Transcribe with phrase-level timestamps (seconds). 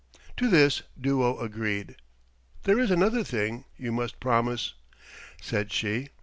[0.37, 1.95] To this Duo agreed.
[2.63, 4.73] "There is another thing you must promise,"
[5.39, 6.07] said she.